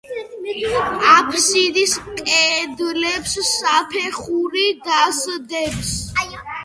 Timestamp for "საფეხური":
3.51-4.67